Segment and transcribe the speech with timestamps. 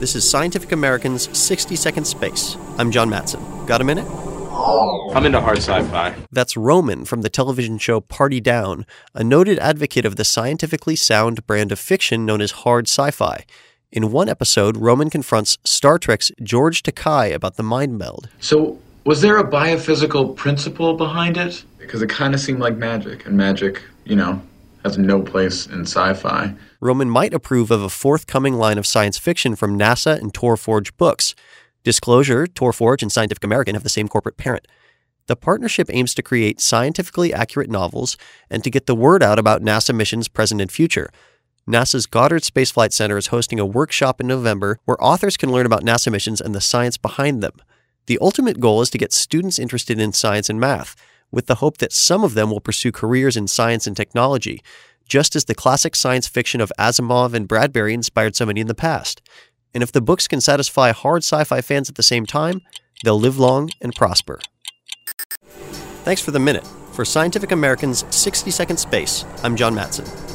[0.00, 2.56] This is Scientific American's 60 Second Space.
[2.78, 3.66] I'm John Matson.
[3.66, 4.06] Got a minute?
[5.14, 6.14] I'm into hard sci fi.
[6.32, 11.46] That's Roman from the television show Party Down, a noted advocate of the scientifically sound
[11.46, 13.44] brand of fiction known as hard sci fi.
[13.92, 18.30] In one episode, Roman confronts Star Trek's George Takei about the mind meld.
[18.40, 21.62] So, was there a biophysical principle behind it?
[21.78, 24.40] Because it kind of seemed like magic, and magic, you know,
[24.84, 26.54] has no place in sci fi.
[26.80, 31.34] Roman might approve of a forthcoming line of science fiction from NASA and Torforge Books.
[31.84, 34.66] Disclosure Torforge and Scientific American have the same corporate parent.
[35.26, 38.16] The partnership aims to create scientifically accurate novels
[38.50, 41.08] and to get the word out about NASA missions present and future.
[41.68, 45.66] NASA's Goddard Space Flight Center is hosting a workshop in November where authors can learn
[45.66, 47.52] about NASA missions and the science behind them.
[48.06, 50.96] The ultimate goal is to get students interested in science and math,
[51.30, 54.62] with the hope that some of them will pursue careers in science and technology,
[55.08, 58.74] just as the classic science fiction of Asimov and Bradbury inspired so many in the
[58.74, 59.20] past.
[59.74, 62.62] And if the books can satisfy hard sci fi fans at the same time,
[63.04, 64.40] they'll live long and prosper.
[66.04, 66.66] Thanks for the minute.
[66.92, 70.29] For Scientific American's 60 Second Space, I'm John Matson.